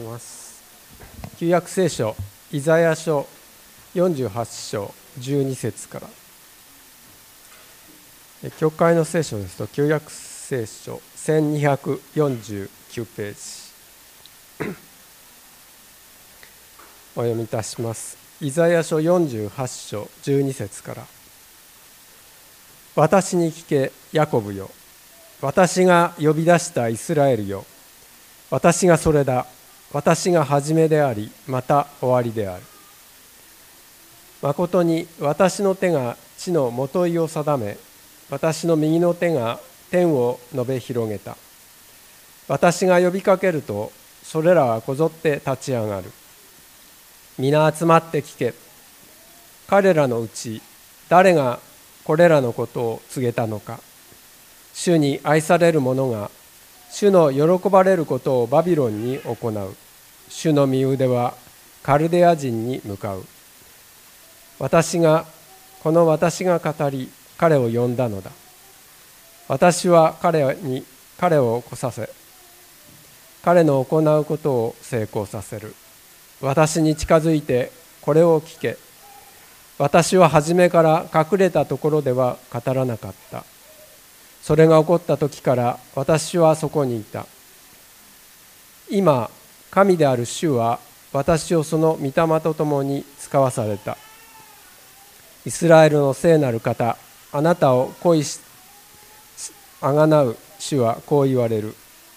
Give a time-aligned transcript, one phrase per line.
[0.00, 0.62] ます。
[1.38, 2.16] 旧約聖書
[2.52, 3.26] イザヤ書
[3.94, 6.08] 48章12節から。
[8.58, 12.68] 教会の聖書ですと旧約聖書1249
[13.16, 13.38] ページ。
[17.16, 18.18] お読みいたします。
[18.40, 21.06] イザヤ書48章12節から。
[22.94, 24.70] 私に聞けヤコブよ。
[25.40, 27.64] 私が呼び出したイスラエルよ。
[28.50, 29.46] 私がそれだ。
[29.96, 32.62] 私が初めでありまた終わりである。
[34.42, 37.78] まことに私の手が地のもといを定め
[38.28, 39.58] 私の右の手が
[39.90, 41.38] 天を述べ広げた。
[42.46, 43.90] 私が呼びかけると
[44.22, 46.12] それらはこぞって立ち上がる。
[47.38, 48.52] 皆集まって聞け。
[49.66, 50.60] 彼らのうち
[51.08, 51.58] 誰が
[52.04, 53.80] これらのことを告げたのか。
[54.74, 56.30] 主に愛される者が
[56.90, 59.85] 主の喜ばれることをバビロンに行う。
[60.36, 61.32] 主の身腕は
[61.82, 63.24] カルデア人に向かう。
[64.58, 65.24] 私が
[65.82, 68.30] この私が語り彼を呼んだのだ。
[69.48, 70.84] 私は彼に
[71.16, 72.10] 彼を起こさせ
[73.42, 75.74] 彼の行うことを成功させる。
[76.42, 78.76] 私に近づいてこれを聞け。
[79.78, 83.42] 私は初めから隠れたところでは語らなかった。
[84.42, 87.24] それが起こった時から私はそこにいた。
[88.90, 89.30] 今
[89.76, 90.78] 神である主は
[91.12, 93.98] 私をその御霊と共に使わされた。
[95.44, 96.96] イスラエルの聖なる方
[97.30, 98.40] あなたを恋し
[99.82, 101.74] あがなう主はこう言われる。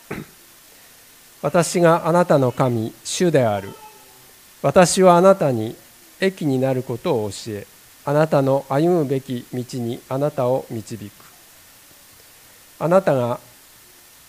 [1.43, 3.73] 私があなたの神主である。
[4.61, 5.75] 私はあなたに
[6.21, 7.67] 益になることを教え
[8.05, 11.11] あなたの歩むべき道にあなたを導く。
[12.79, 13.41] あなたが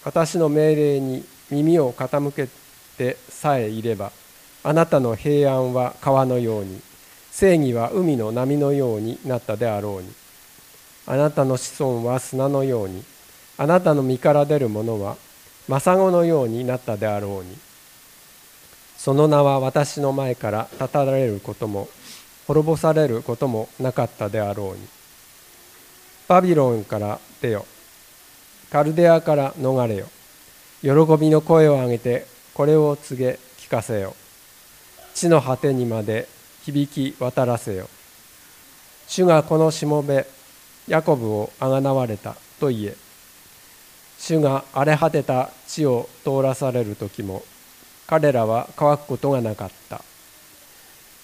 [0.05, 2.49] 私の命令に耳を傾け
[3.01, 4.13] てさえいれば
[4.63, 6.83] あなたの平安は川のように
[7.33, 10.13] 正義は海の波のようになったであろうに。
[11.07, 13.03] あなたの子孫は砂のように
[13.57, 15.17] あなたの身から出るものは
[15.67, 17.57] 政子のようになったであろうに。
[18.99, 21.89] その名は私の前から断たれることも
[22.47, 24.87] 滅ぼされることもなかったであろうに。
[26.29, 27.65] バビロンから出よ。
[28.71, 30.07] カルデアから逃れよ。
[30.83, 32.27] 喜びの声を上げて
[32.61, 34.15] これを告げ聞かせよ。
[35.15, 36.29] 地の果てにまで
[36.63, 37.89] 響き渡らせよ。
[39.09, 40.27] 主がこのしもべ
[40.87, 42.97] ヤコブをあがなわれたと言え。
[44.19, 47.45] 主が荒れ果てた地を通らされる時も
[48.07, 50.05] 彼らは乾くことがなかった。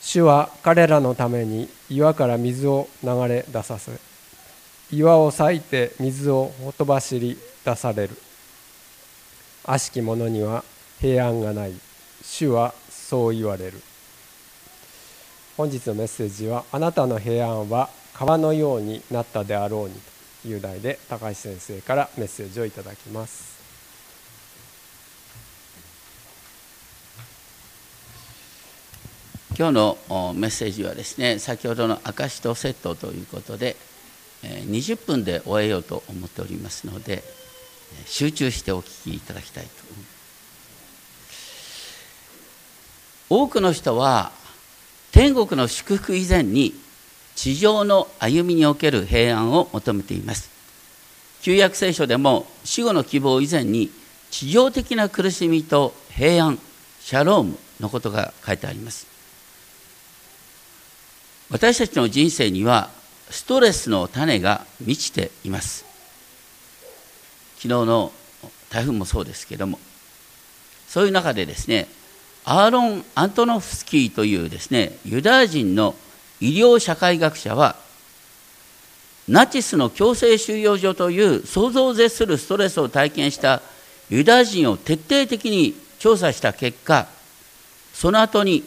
[0.01, 3.93] 主は彼らのために岩から水を流れ出させ
[4.91, 8.17] 岩を裂いて水をほとばしり出される。
[9.65, 10.65] 悪しき者には
[11.01, 11.73] 平安がない。
[12.23, 13.81] 主はそう言われる。
[15.57, 19.95] 本日のメッセージは「あなたの平安は川のようになったであろうに」
[20.43, 23.57] という題で高橋先生からメッセージをいただきます。
[29.59, 29.99] 今日の
[30.35, 33.77] メッセージはですね先ほどの「証とセット」ということで
[34.43, 37.25] 20分で終えようと思っておりますので
[38.05, 40.16] 集中してお聞きいただきたいと思います。
[43.29, 44.33] 多くの人は
[45.13, 46.75] 天国の祝福以前に
[47.35, 50.51] 地上の歩みにおける平安を求めています。
[51.43, 53.91] 旧約聖書でも死後の希望以前に
[54.31, 56.59] 地上的な苦しみと平安
[57.01, 59.07] シャロームのことが書いてあります。
[61.51, 62.91] 私たちの人生には
[63.31, 65.85] ストレスの種が満ちています。
[67.57, 68.13] 昨日の
[68.71, 69.79] 台風もそうですけども
[70.89, 71.89] そういう中でですね
[72.49, 75.97] アーロン・アントノフスキーというですねユダヤ人の
[76.41, 77.75] 医療社会学者は
[79.29, 83.63] ナチスの強制収容所という想像を絶するストレスを体験した
[84.09, 87.09] ユダヤ人を徹底的に調査した結果
[87.93, 88.63] その後に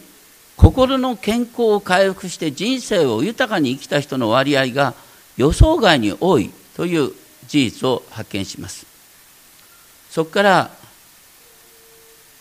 [0.58, 4.92] 心の健康を回復して人生を豊かに生きた人の割合が
[5.38, 7.12] 予想外に多いという
[7.46, 8.84] 事実を発見します。
[10.10, 10.70] そこから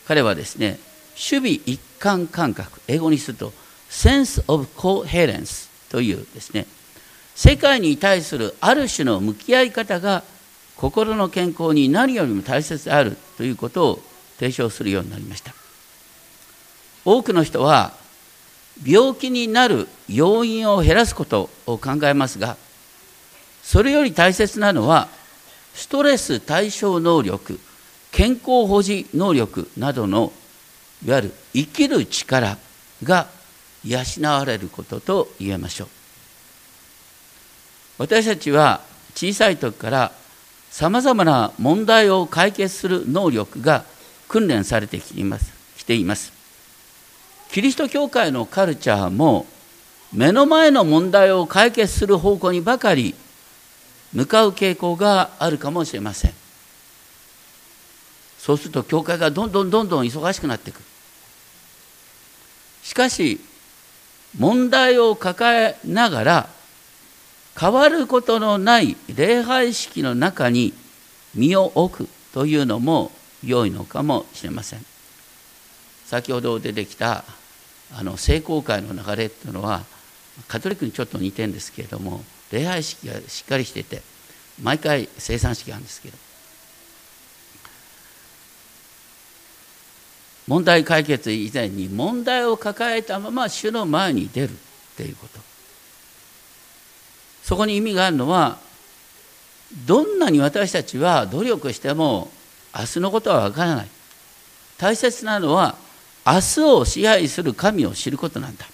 [0.05, 0.79] 彼はですね
[1.19, 3.51] 守備一貫感覚英語にすると
[3.89, 6.65] sense of coherence というですね
[7.35, 10.23] 世界に対するある種の向き合い方が
[10.77, 13.99] 心の健康に何よりも大切であるということを
[14.37, 15.53] 提唱するようになりました。
[17.05, 17.93] 多くの人は
[18.85, 22.55] 病気になる要因を減らすことを考えますが
[23.63, 25.07] それより大切なのは
[25.73, 27.59] ストレス対処能力
[28.11, 30.31] 健康保持能力などの
[31.05, 32.57] いわゆる生きる力
[33.03, 33.27] が
[33.85, 35.87] 養われることと言えましょう。
[37.99, 38.81] 私たちは
[39.15, 40.11] 小さい時から
[40.69, 43.83] さまざまな問題を解決する能力が
[44.27, 45.53] 訓練されてきています。
[45.77, 46.31] きています。
[47.51, 49.47] キリスト教会のカルチャーも
[50.13, 53.15] 目の前の問題を解決する方向にばかり
[54.13, 56.33] 向かう傾向があるかもしれません。
[58.37, 60.81] そうすると教会がどんどんどんどん忙しくなっていく
[62.83, 63.39] しかし
[64.37, 66.49] 問題を抱えながら
[67.59, 70.73] 変わることのない礼拝式の中に
[71.35, 73.11] 身を置くというのも
[73.43, 74.85] 良いのかもしれません。
[76.05, 77.23] 先ほど出てきた
[77.93, 79.83] あの聖公会の流れっていうのは
[80.47, 84.01] カトリックにちょっと似てるんですけれども礼拝式がしっかりしてて
[84.61, 86.17] 毎回生産式があるんですけど
[90.49, 94.53] 問題解決以前に問題を抱えたまま主の前に出るっ
[94.97, 95.39] ていうこと。
[97.43, 98.57] そこに意味があるのは
[99.85, 102.31] どんなに私たちは努力しても
[102.75, 103.87] 明日のことはわからない。
[104.79, 105.75] 大切なのは
[106.25, 108.65] 明日を支配する神を知ることなんだ。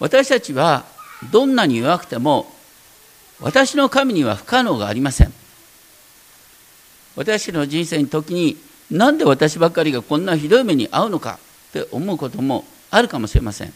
[0.00, 0.84] 私たちは
[1.32, 2.52] どんなに弱くても
[3.40, 5.32] 私の神には不可能がありません。
[7.16, 11.38] 私の人生に時になんで私ばっかりがこんなひどい目に遭うのか
[11.70, 13.72] って思うこともあるかもしれません。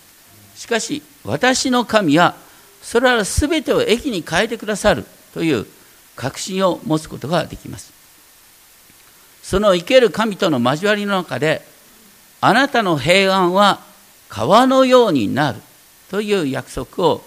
[0.56, 2.34] しかし私の神は
[2.82, 5.66] それら全てを益に変えてくださるという
[6.16, 7.92] 確信を持つことができます。
[9.42, 11.62] その生ける神との交わりの中で
[12.40, 13.80] あなたの平安は
[14.28, 15.60] 川のようになる
[16.10, 17.22] という約束を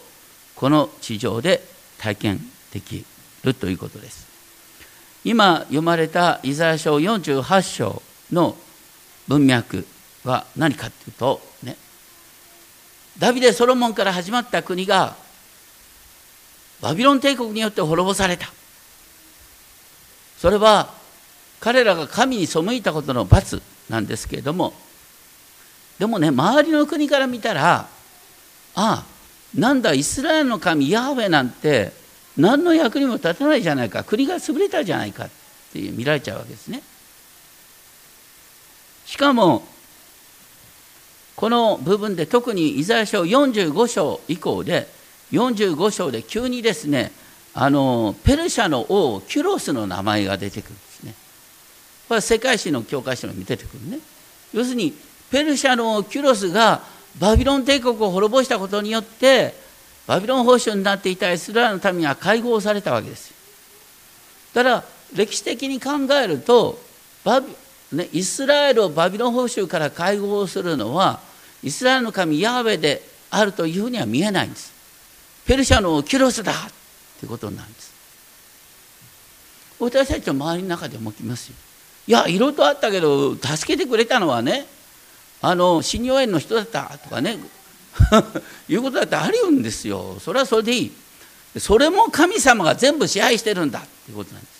[0.55, 1.63] この地上で
[1.99, 2.39] 体験
[2.73, 3.05] でき
[3.43, 4.27] るということです。
[5.27, 8.01] 今読まれたイザヤ書48章
[8.31, 8.55] の
[9.27, 9.85] 文脈
[10.23, 11.75] は何かというとね
[13.19, 15.17] ダビデ・ソロモンから始まった国が
[16.81, 18.47] バビロン帝国によって滅ぼされた。
[20.37, 20.93] それは
[21.59, 24.71] 彼らが神に背いたことの罰なんですけれども
[25.99, 27.87] でもね周りの国から見たらあ
[28.75, 29.05] あ
[29.53, 31.91] なんだイスラエルの神ヤハウェなんて
[32.37, 34.03] 何の役にも立たないじゃないか。
[34.03, 35.29] 国が潰れたじゃないかっ
[35.73, 36.81] て見られちゃうわけですね。
[39.05, 39.63] しかも
[41.35, 44.87] この部分で特にイザヤ書45章以降で
[45.31, 47.11] 45章で急にですね
[47.53, 51.13] あのペルシャの王キュロスの名前が出てくるんですね。
[52.07, 53.99] これは世界史の教科書に出てくるね。
[54.53, 54.93] 要するに
[55.31, 56.81] ペルシャのキュロスが
[57.19, 59.53] バビロン帝国を滅ぼしたことによって
[60.07, 63.33] バビロン保守になっていたイスラエルの民が解放されたわけです。
[64.53, 64.83] だから
[65.13, 66.79] 歴史的に考えると
[67.23, 67.47] バビ、
[67.91, 71.19] ね、イスラエルをバビロン保守から解放するのは
[71.61, 74.73] イスラエルの神ヤーウェであるというふうには見えないんです。
[75.45, 76.53] ペルシャのキュロスだ!
[77.19, 77.93] ということなんです。
[79.79, 81.55] 私たちの周りの中でも起きますよ。
[82.07, 84.65] いやいろいろとあったけど助けてくれたのはね
[85.41, 87.37] あの新尿園の人だったとかね
[88.69, 90.17] いうことだってあるんですよ。
[90.23, 90.91] それはそれでいい。
[91.59, 93.79] それも神様が全部支配してるんだ。
[93.79, 94.57] っていうことなんです。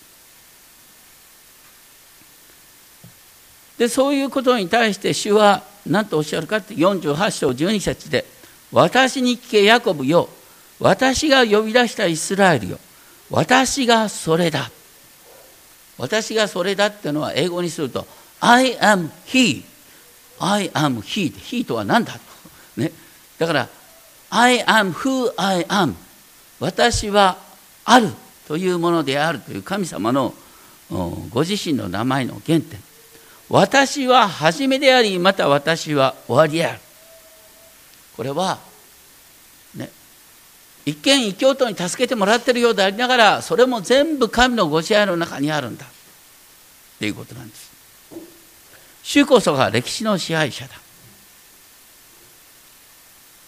[3.77, 8.25] でそういうことに対して主は何とおっしゃるかって48章12節で
[8.73, 10.29] 「私に聞けヤコブよ。
[10.79, 12.79] 私が呼び出したイスラエルよ。
[13.29, 14.71] 私がそれだ」
[15.97, 18.06] 私がそれだっていうのは英語にすると
[18.39, 19.63] 「I am he」
[20.39, 22.19] 「I am he」「he」とは何だ
[23.39, 23.69] だから
[24.29, 25.94] I am who I am.
[26.59, 27.37] 私は
[27.85, 28.09] ある
[28.47, 30.33] というものであるという神様の
[31.29, 32.79] ご自身の名前の原点。
[33.49, 36.79] 私は初めでありまた私は終わりである。
[38.15, 38.59] これは
[39.75, 39.89] ね
[40.85, 45.85] 一見異教徒に助けてもらってるようでありながらそれも全部神のご支配の中にあるんだ。
[45.85, 45.89] っ
[46.99, 47.71] ていうことなんです。
[49.03, 50.73] 主こそが歴史の支配者だ。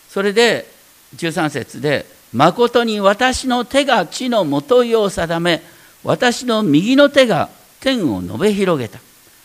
[0.09, 0.69] それで
[1.15, 5.63] 13節で「まことに私の手が地のもといを定め
[6.03, 7.49] 私の右の手が
[7.79, 8.99] 天を述べ広げた」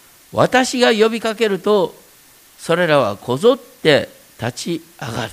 [0.33, 1.95] 「私が呼びかけると
[2.59, 4.09] それらはこぞって
[4.41, 5.33] 立ち上がる」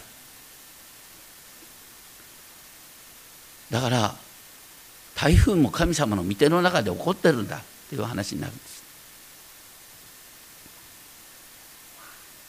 [3.72, 4.16] だから
[5.16, 8.82] 台風も神様の御手の中で起こってるんだっていう話になるんです。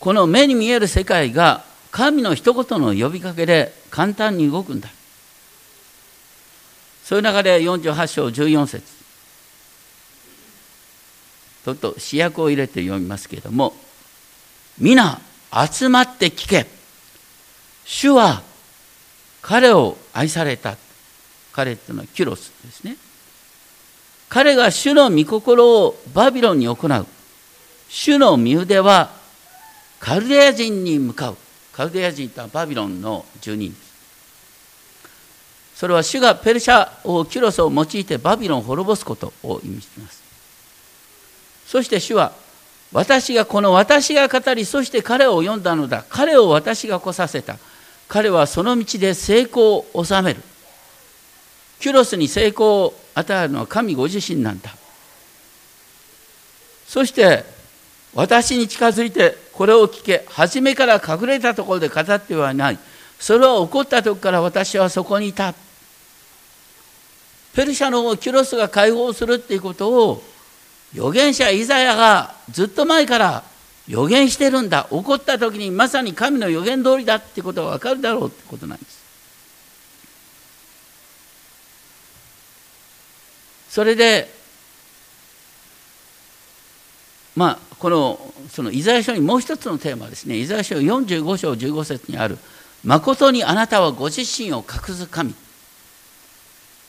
[0.01, 4.89] この目に見える世界が神の一言の呼びかけで簡単に動くんだ。
[7.05, 8.83] そういう中で48章14節。
[11.65, 13.75] ちょっと主役を入れて読みますけれども。
[14.79, 15.21] 皆
[15.71, 16.67] 集まって聞け。
[17.85, 18.43] 主は
[19.43, 20.77] 彼を愛された。
[21.53, 22.97] 彼っていうのはキュロスですね。
[24.31, 27.07] 彼が主の御心をバビロンに行う。
[27.91, 29.11] 主の身腕は
[30.01, 31.37] カルデア人に向かう。
[31.73, 33.73] カルデア人とはバビロンの住人。
[33.73, 33.93] です
[35.77, 40.23] それは主がペルシャ王キュロスを用いてバビロンを滅ぼすことを意味しています。
[41.67, 42.33] そして主は
[42.93, 46.05] 私がこの私が語りそして彼を呼んだのだ。
[46.09, 47.57] 彼を私が来させた。
[48.07, 50.43] 彼はその道で成功を収める。
[51.81, 54.77] キュロスに成功を与えるのは神ご自身なんだ。
[56.87, 57.45] そして
[58.15, 62.79] 私に近づいてこれを聞け初めから隠れたところで語ってはない。
[63.19, 65.55] それは起こった時から私はそこにいた。
[67.55, 70.23] ペルシャのキュロスが解放するっていうことを
[70.95, 73.45] 預言者イザヤがずっと前から
[73.89, 74.87] 予言してるんだ。
[74.91, 79.03] 起こった時にまさに神の予言通りだってことが分かるだろうってことなんです。
[83.71, 84.29] それで
[87.35, 90.39] まあこのそのイザヤ書にもう一つのテーマですね。
[90.39, 92.39] イザヤ書45章15節にある
[92.85, 95.35] 「誠にあなたはご自身を隠す神」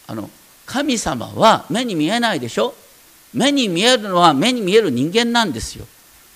[0.06, 0.30] あの
[0.68, 2.76] 神様は目に見えないでしょ？
[3.34, 5.88] 目に見えるのは目に見える人間なんですよ。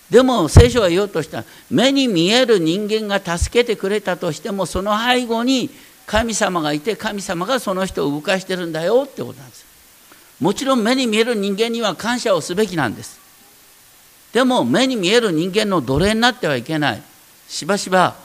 [0.09, 5.69] でも聖書が言おうとした目に見える人間が助けてくれたとしてもその背後に
[6.07, 9.65] 神様がいて神様がその人を動かしてるんだよってことなんです。
[10.39, 13.26] もちろん目に見える人間には感謝をすべきなんです。
[14.33, 17.01] でも目に見える人間の奴隷になってはいけない。
[17.47, 18.15] しばしば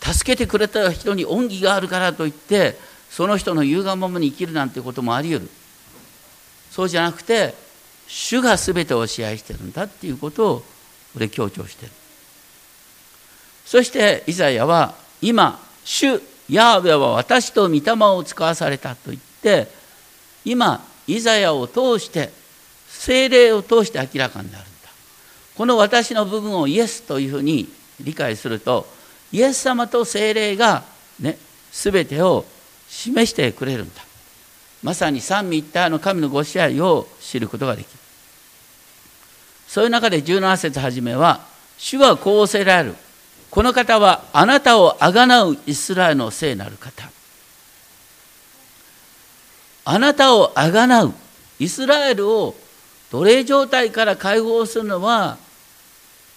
[0.00, 2.76] 助けてくれた人に恩義があるからといって
[3.10, 5.50] その人の言うがままに生きるなんてこともあり得る。
[6.70, 7.54] そうじゃなくて
[8.08, 10.64] 主が全てを支配してるんだっていうことを
[11.12, 11.92] これ強調してる。
[13.64, 19.68] そしてイザヤは今主ヤーベは私と御霊を使わされたと言って
[20.44, 22.30] 今イザヤを通して
[22.88, 24.64] 精霊を通して明らかになる。
[25.56, 27.68] この私の部分をイエスというふうに
[28.00, 28.86] 理解すると
[29.32, 30.84] イエス様と精霊が
[31.20, 31.38] ね
[31.70, 32.44] 全てを
[32.88, 34.02] 示してくれるんだ。
[34.82, 37.98] まさに三位一体の神のご支配を知ることができる。
[39.68, 41.40] そういう中で17節はじめは
[41.78, 42.96] 主はこうおせられる。
[43.50, 47.10] この方はあなたをあがなうイスラエルの聖なる方。
[49.84, 51.14] あなたをあがなう
[51.58, 52.54] イスラエルを
[53.10, 55.38] 奴隷状態から解放するのは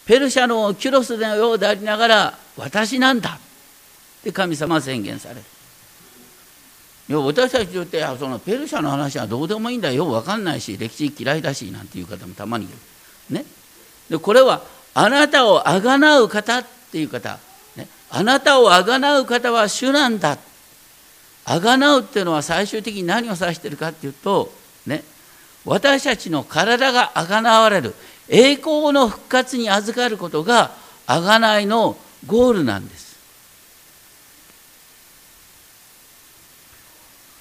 [0.05, 3.31] ペルシャのキュロスのようでありながら私なんだ。
[3.31, 3.39] っ
[4.23, 5.41] て神様は宣言される。
[7.07, 10.05] いや私たちにとってそのペルシャの話はどうでもいいんだよ。
[10.05, 12.73] よ分かんないし歴史嫌いだしなんていう方もたまにいる。
[13.29, 13.45] ね、
[14.09, 17.37] でこれはあなたをあがなう方っていう方、
[17.75, 20.37] ね、あなたをあがなう方は主なんだ。
[21.45, 24.51] あがなうっていうのは最終的に何を指してるかっていうと、
[24.87, 25.03] ね、
[25.63, 27.93] 私たちの体があがなわれる。
[28.29, 30.71] 栄光の復活に預かることが
[31.05, 33.15] あがないのゴールなんです。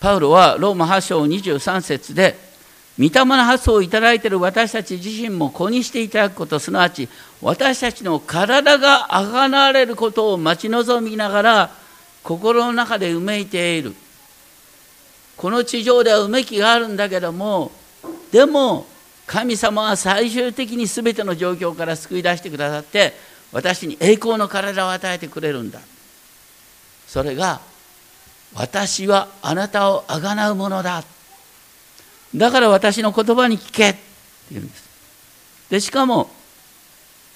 [0.01, 2.37] パウロはローマ8章23節で
[2.99, 7.09] 御霊の発想をいただいている私たち自身も子にしていただくことすなわち
[7.41, 11.71] 私たちの体があがなわれることを待ち望みながら
[12.23, 13.95] 心の中でうめいている。
[15.37, 17.73] この地上ではうめきがあるんだけども
[18.31, 18.87] でも
[19.27, 23.13] 神様は最終的に全ての状況から救い出してくださって
[23.53, 25.81] 私に栄光の体を与えてくれるんだ。
[27.07, 27.61] それが
[28.55, 31.05] 私はあなたをあがなうものだ。
[32.35, 34.01] だから私の言葉に聞けって
[34.53, 34.89] 言うんです。
[35.71, 36.31] でしかも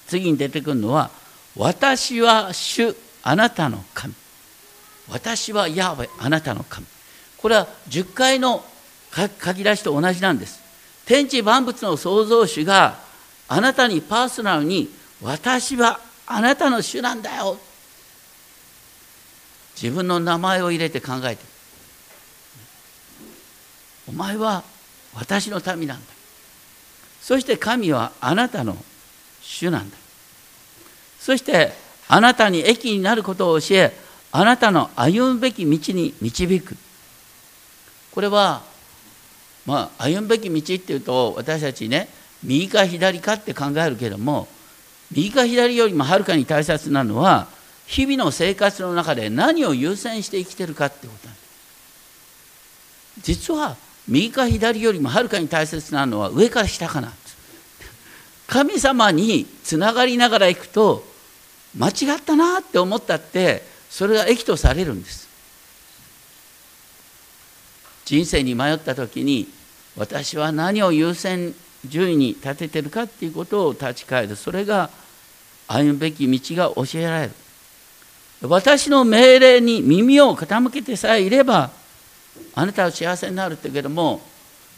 [0.07, 1.09] 次に出てくるのは
[1.55, 4.13] 私は主あなたの神。
[5.09, 6.85] 私はヤーウェあなたの神。
[7.37, 8.63] これは10回の
[9.15, 10.68] 書き出しと同じなんです。
[11.09, 12.99] 天地万物の創造主が
[13.47, 14.91] あなたにパーソナルに
[15.23, 17.57] 私はあなたの主なんだよ。
[19.75, 21.43] 自分の名前を入れて考えて。
[24.07, 24.63] お前は
[25.15, 26.05] 私の民なんだ。
[27.23, 28.77] そして神はあなたの
[29.41, 29.97] 主なんだ。
[31.19, 31.73] そして
[32.07, 33.97] あなたに益になることを教え
[34.31, 36.77] あなたの歩むべき道に導く。
[38.11, 38.68] これは
[39.65, 42.09] まあ歩むべき道っていうと私たちね
[42.43, 44.47] 右か左かって考えるけども
[45.11, 47.47] 右か左よりもはるかに大切なのは
[47.87, 51.49] 日々の生活の中で何を優先して生きてるかってことなんです。
[53.21, 53.75] 実は
[54.07, 57.11] 右か左よりもはるかに大切なのは上から下かな
[58.47, 61.03] 神様につながりながら行くと
[61.77, 65.28] 間違ったなって思ったってそれが益とされるんです。
[68.09, 69.47] 人生に迷った時に
[69.95, 71.53] 私は何を優先
[71.85, 74.35] 順位に立ててるかっていうことを立ち返る。
[74.35, 74.89] それが
[75.67, 77.31] 歩むべき道が教えられる。
[78.49, 81.69] 私の命令に耳を傾けてさえいれば
[82.55, 84.21] あなたは幸せになるってけども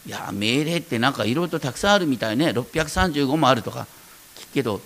[0.04, 2.50] いや命令ってなんかいろいろとたくさんあるみたいね。
[2.50, 3.86] 635もあるとか
[4.36, 4.82] 聞くけど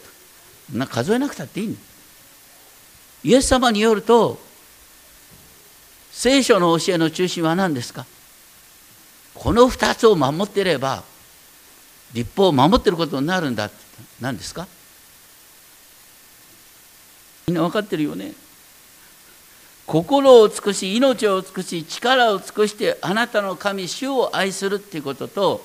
[0.73, 1.75] な数えなくたっていいの。
[3.25, 4.39] イエス様によると
[6.13, 8.07] 聖書の教えの中心は何ですか？
[9.39, 11.03] この2つを守っていれば
[12.13, 13.77] 立法を守っていることになるんだって
[14.21, 14.67] 何ですか？
[17.47, 18.33] みんな分かってるよね？
[19.87, 25.63] 心を尽くし命を尽くし力を尽くしてあなたの神主を愛するっていうことと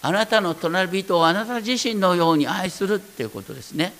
[0.00, 3.92] あなたの隣人をあなた自身のように愛するっていうことですね。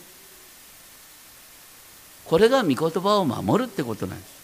[2.25, 4.35] これが御言葉を守るってことなんです。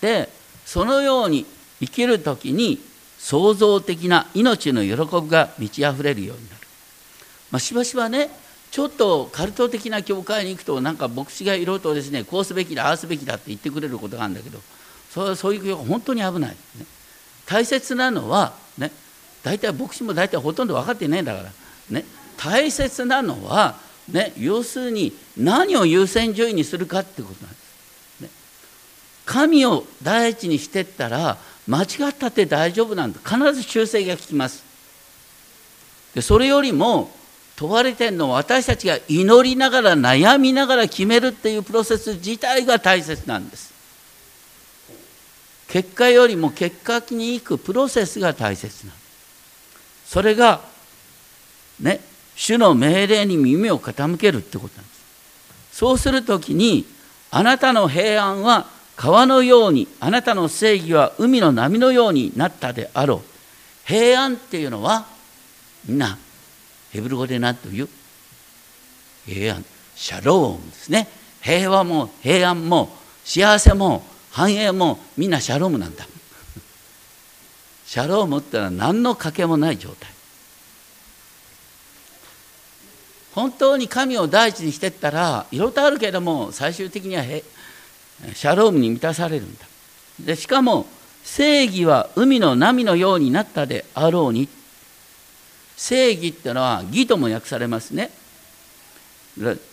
[0.00, 0.28] で
[0.64, 1.44] そのように
[1.80, 2.80] 生きる時に
[3.18, 6.60] 創造的な命の喜びが満ち溢れるようになる、
[7.50, 8.30] まあ、しばしばね
[8.70, 14.58] ちょっとカルト的な教会に行くとなんか牧師がいろいろとですねこうすべきだああすべきだって言ってくれることがあるんだけど
[15.10, 16.56] そそういう教会本当に危ない、ね、
[17.46, 18.92] 大切なのはね
[19.42, 21.50] 大体牧師も大体ほとんど分かってないんだから。
[21.90, 22.04] ね。
[22.36, 23.76] 大切なのは
[24.10, 28.28] ね要するに何を優先順位にするかってことなんです、ね、
[29.26, 33.20] 神を第一にしてったら間違ったって大丈夫なんだ。
[33.20, 34.64] 必ず修正が効きます。
[36.14, 37.12] でそれよりも
[37.56, 43.74] 問われてるのは私たちが祈りながら悩みながら決めるっていうプロセス自体が大切なんです。
[45.68, 48.92] 結果よりも結果に行くプロセスが大切な
[50.06, 50.62] それが
[51.78, 52.00] ね
[52.34, 54.98] 主の命令に耳を傾けるってことなんです。
[55.72, 56.86] そうするときに
[57.30, 63.86] あなたの平安は川のようにあなたの正義は海の波のようになったであろう。
[63.86, 65.06] 平安っていうのは
[65.86, 66.18] みんな
[66.90, 67.88] ヘブル語で何という？
[69.24, 69.64] 平安。
[69.94, 71.06] シャロームですね。
[71.40, 72.88] 平和も平安も
[73.24, 76.04] 幸せも繁栄もみんなシャロームなんだ。
[77.86, 80.10] シャロームってのは何の賭けもない状態。
[83.32, 87.22] 本当に神を第一にしてったらいろいろとあるけれども最終的には
[88.34, 89.66] シャロームに満たされるんだ。
[90.20, 90.86] でしかも
[91.24, 94.48] 正義は海の波のようになったであろうに。
[95.76, 98.10] 正義ってのは義とも訳されますね。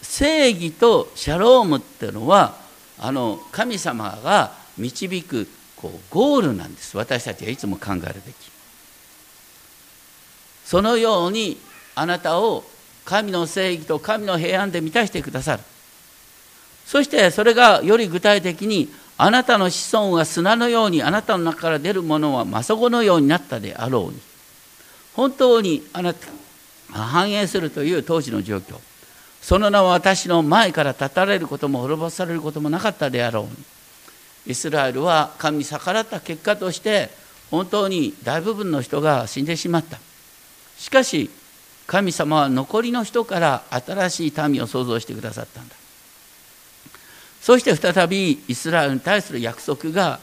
[0.03, 2.55] 正義とシャロームっていうのは
[2.99, 6.95] あの神様が導くこうゴールなんです。
[6.95, 8.35] 私たちはいつも考えるべき。
[10.63, 11.57] そのように
[11.95, 12.63] あなたを
[13.03, 15.63] 神の正義と神の平安で満たしてくださる。
[16.85, 24.19] そしてそれがより具体的にあなたの子孫は砂のようにあなたの中から出るものは政子のようになったであろうに。
[25.13, 26.27] 本当にあなた
[26.91, 28.77] 反映するという当時の状況。
[29.41, 33.51] その名は私の前から立たれることも滅ぼされることもなかったであろうに。
[34.47, 37.09] イスラエルは神に逆らった結果として
[37.49, 39.97] 本当に大部分の人が死んでしまった。
[40.77, 41.29] しかし
[41.87, 45.75] 神様は残りの人から新しい民を創造してくださったんだ。
[47.45, 50.19] そして再びイスラエルに対する約束が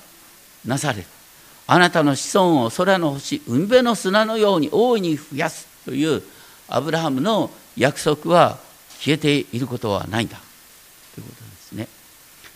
[0.67, 1.05] なされる。
[1.69, 6.21] あなたの子孫を空の星海辺の砂のように大いに増やすという
[6.67, 8.59] アブラハムの約束は
[8.99, 10.37] 消えていることはないんだ。
[11.15, 11.87] ということですね。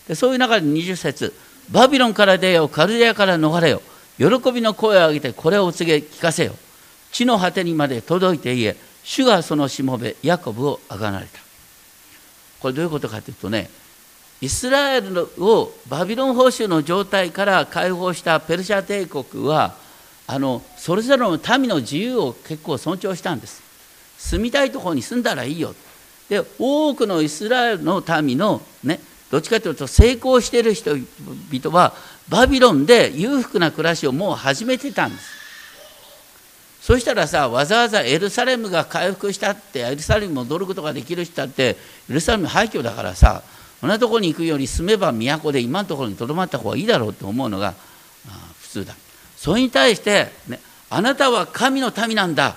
[0.05, 1.33] でそういう中で20節
[1.69, 3.81] バビロンから出よカルデアから逃れよ。
[4.17, 6.53] 喜びの声を上げてこれを告げ聞かせよ。
[7.13, 8.75] 地の果てにまで届いて言え
[9.05, 11.39] 主がそのしもべヤコブをあがなれた。
[12.59, 13.69] これどういうことかというとね
[14.39, 19.75] イスラエルをバビロン報酬の状態から解放したペルシャ帝国は
[20.27, 23.63] あのそれぞれの民の自由を結構尊重したんです。
[24.17, 25.73] 住みたいところに住んだらいいよ。
[26.29, 28.99] で多くのイスラエルの民のね
[29.31, 31.93] どっちかというと成功している人々は
[32.29, 35.37] バビロンで裕福な暮らしをもう始めてたんです。
[36.81, 41.75] そしたらさわざわざエルサレムが回復したってエルサレムに戻ることができる人だって
[42.09, 43.43] エルサレム廃墟だからさ
[43.79, 47.73] そんなところに行くより住めば都で今のところにとどまった方がいいだろうと思うのが
[48.59, 48.95] 普通だ。
[49.35, 50.59] それに対して、ね、
[50.89, 52.55] あなたは神の民なんだ。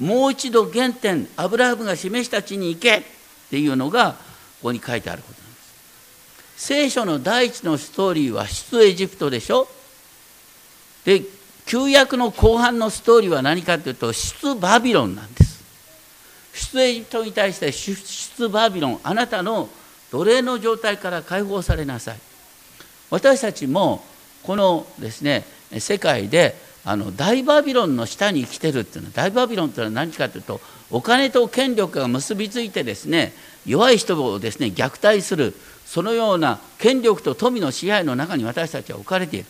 [0.00, 3.02] もう一度原点アブラハムが示した地に行けっ
[3.48, 4.18] ていうのがこ
[4.64, 6.64] こに書いてあることなんです。
[6.64, 9.68] 聖書の第一のストーリーは出エジプトでしょ？
[11.04, 11.22] で
[11.64, 15.64] 旧約の後半のストーリーは何かというと出バビロンなんです。
[16.52, 19.68] 出エジプトに対して出バビロンあなたの
[20.12, 22.18] 奴隷の状態から解放されなさい。
[23.10, 24.04] 私たちも
[24.42, 25.44] このですね
[25.78, 33.32] 世界であの大バビロンの下に生きてるっていうのは大バビロンというのは何かというとお金と権力が結びついてですね
[33.64, 35.52] 弱い人をですね虐待する
[35.84, 39.46] そのような権力と富の支配の中に私たちは置かれている。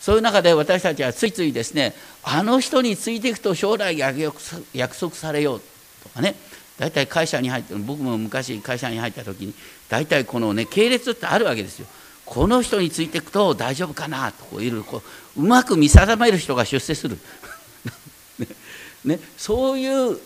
[0.00, 4.22] そういう中で私たちはついついですねあの人についていくと将来約
[4.98, 5.60] 束されよう
[6.02, 6.34] とかね
[6.78, 9.54] 大体会社に入って僕も昔会社に入った時に
[9.88, 11.86] 大体このね系列ってあるわけですよ。
[12.24, 14.44] この人についていくと大丈夫かなと。
[14.46, 15.02] こういろいろこ
[15.36, 17.18] ううまく見定める人が出世する。
[19.04, 20.18] ね、そういう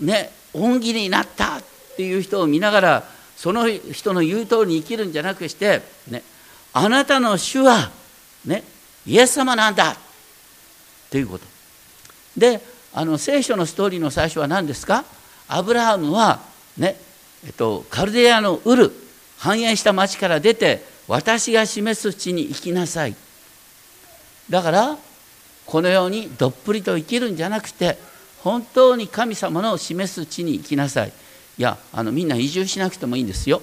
[0.00, 1.62] ね恩義になったっ
[1.96, 3.04] ていう人を見ながら
[3.36, 6.22] その人の言う通りに生きるんじゃなくしてね
[6.72, 7.90] あなたの主は
[8.46, 8.64] ね
[9.06, 9.96] イエス様なんだ。
[11.10, 11.44] ということ。
[12.36, 12.60] で
[12.94, 15.04] あの聖書のストーリーの最初は何ですか？
[15.52, 16.40] アブラハムは
[16.76, 16.96] ね
[17.44, 18.92] えっと、カルデアのウル
[19.38, 23.16] 繁栄した町から出て私が示す地に行きなさい。
[24.48, 24.96] だから
[25.66, 27.98] このようにどっぷりと生きるんじゃなくて
[28.42, 31.12] 本当に神様の示す地に行きなさい。
[31.58, 33.60] いやあのみんな移住しなくてもいいんですよ。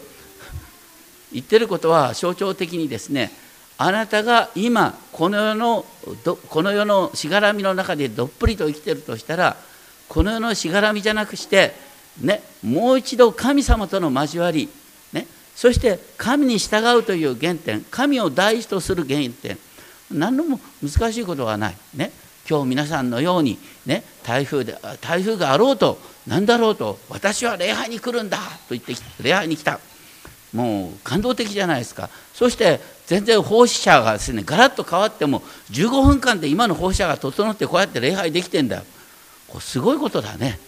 [1.32, 3.32] 言ってることは象徴的にですね
[3.78, 5.86] あなたが今この世の
[6.50, 9.56] この世のしがらみの中でどっぷりと生きてるとしたら
[10.10, 11.72] この世のしがらみじゃなくして、
[12.20, 14.68] ね、もう一度神様との交わり、
[15.14, 19.58] ね、そして神に従うという原点神を大事とする原点。
[20.12, 22.12] 何のも難しいことはない、ね、
[22.50, 29.80] 今日皆さんのように、ね、台風で台風があろうと何だろうと私は礼拝に来るんだと言って礼拝に来た。
[30.52, 32.10] もう感動的じゃないですか。
[32.34, 38.84] そして全然奉仕者がですねガラッと変わっても15分間で今の奉仕者が整ってこうやって礼拝できてんだよ。
[39.50, 40.60] これすごいことだね。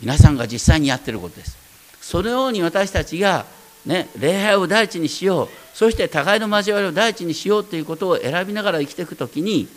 [0.00, 1.56] 皆さんが実際にやってることです。
[2.00, 3.46] そのように私たちが、
[3.86, 5.48] ね、礼拝を第一にしよう。
[5.74, 9.68] そして互いの交わりを第一にしようということを選びながら生きていくときに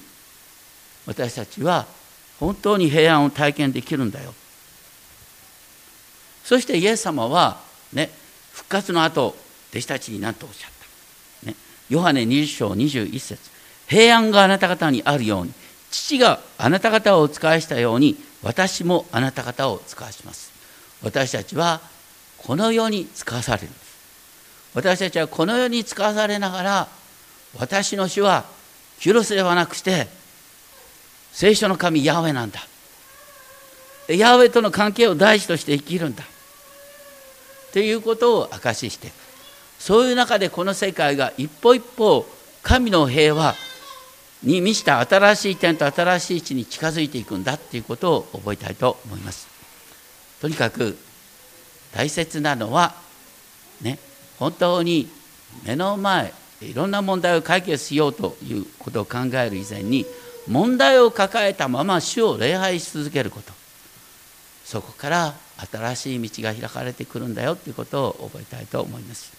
[1.08, 1.88] 私たちは
[2.40, 4.34] 本当に平安を体験できるんだよ。
[6.44, 7.60] そしてイエス様は
[7.94, 8.10] ね
[8.54, 9.36] 復活の後
[9.72, 10.72] 弟子たちに何とおっしゃっ
[11.42, 11.56] た、ね、
[11.90, 13.50] ヨハネ20章21節。
[13.88, 15.54] 平安があなた方にあるように。
[15.92, 20.52] 父があなた方をお使いしたように私もあなた方をお使いします。
[21.04, 21.82] 私たちは
[22.38, 23.88] この世に使わされるんです。
[24.74, 26.88] 私たちはこの世に使わされながら
[27.58, 28.46] 私の主は
[29.00, 30.08] キュロスではなくして
[31.32, 32.60] 聖書の神ヤウェなんだ。
[34.08, 36.24] ヤウェとの関係を大事として生きるんだ。
[37.74, 39.12] ということを証しして
[39.78, 42.26] そういう中でこの世界が一歩一歩
[42.64, 43.56] 神の平和
[44.44, 49.48] に満ちた新しい点と新しい地に近づいていくんだということを覚えたいと思います。
[50.42, 50.98] とにかく
[51.94, 52.94] 大切なのは
[53.82, 53.98] ね
[54.38, 55.10] 本当に
[55.66, 60.06] 目の前いろんな問題を解決しようということを考える以前に
[60.48, 63.54] 問題を抱えたまま主を礼拝し続けること。
[64.64, 65.34] そこから
[65.72, 69.32] 新しい道が開かれてくるんだよということを覚えたいと思います。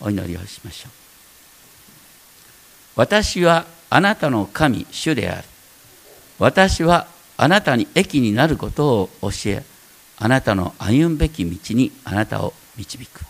[0.00, 0.92] お祈りをしましょう。
[2.96, 5.46] 私はあなたの神主である。
[6.40, 9.62] 私はあなたに益になることを教え
[10.18, 13.20] あなたの歩むべき道にあなたを導く。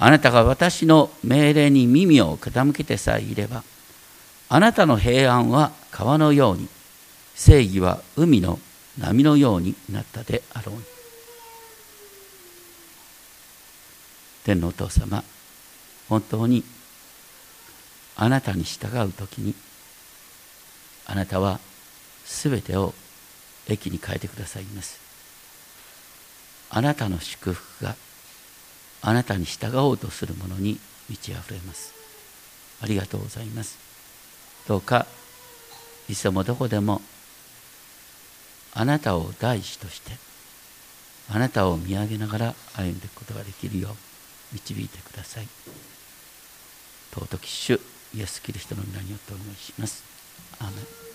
[0.00, 3.62] あなたが私の命令に耳を傾けてさえいれば
[4.48, 6.66] あなたの平安は川のように
[7.36, 8.58] 正義は海の
[8.98, 10.82] 波のようになったであろう。
[14.42, 15.22] 天のお父様
[16.08, 16.64] 本当に
[18.16, 19.54] あなたに従う時に
[21.06, 21.60] あなたは
[22.24, 22.94] 全てを
[23.68, 24.98] 益に変えてくださいます。
[26.70, 27.94] あなたの祝福が
[29.02, 31.94] あなたに従おうとするものに満ち溢れます。
[32.82, 33.78] ありがとうございます。
[34.66, 35.06] どうか
[36.08, 37.02] いつもどこでも
[38.74, 40.12] あなたを大師として
[41.28, 43.94] あなたを見上げながら歩んでいくことができるよう
[44.52, 45.48] 導いてください。
[47.12, 47.95] 尊き主。
[48.14, 50.04] イエス・キリストの皆によってお願いします？
[50.60, 51.05] アーメン